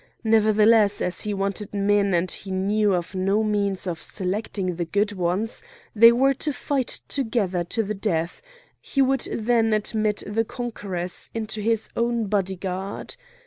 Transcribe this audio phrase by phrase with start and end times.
[0.23, 5.11] Nevertheless, as he wanted men and he knew of no means of selecting the good
[5.11, 5.61] ones,
[5.95, 8.41] they were to fight together to the death;
[8.81, 13.15] he would then admit the conquerors into his own body guard.